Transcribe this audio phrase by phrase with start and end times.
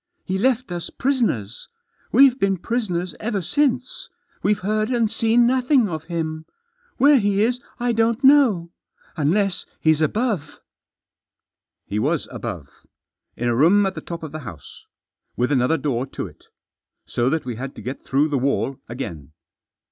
[0.25, 1.67] He left us prisoners.
[2.11, 4.09] We've been prisoners ever since.
[4.41, 5.69] We've heard and seen Digitized by 304 THE JOSS.
[5.69, 6.45] nothing of him.
[6.97, 8.71] Where he is I don't know.
[9.15, 10.59] Unless he's above."
[11.85, 12.69] He was above.
[13.37, 14.87] In a room at the top of the house.
[15.37, 16.45] With another door to it
[17.05, 19.33] So that we had to get through the wall again.